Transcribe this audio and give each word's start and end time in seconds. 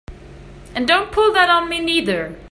And 0.73 0.87
don't 0.87 1.11
pull 1.11 1.31
that 1.33 1.51
on 1.51 1.69
me 1.69 1.79
neither! 1.79 2.35